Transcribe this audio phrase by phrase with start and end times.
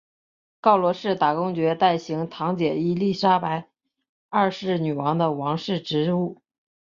[0.59, 3.65] 告罗士打公爵代行堂姐伊利莎伯
[4.29, 6.41] 二世女王的王室职务。